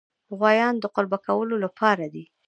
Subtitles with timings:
[0.35, 2.23] غوایان د قلبه کولو لپاره دي.